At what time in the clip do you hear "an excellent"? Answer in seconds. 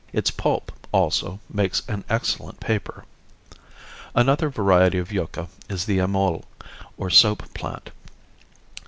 1.87-2.59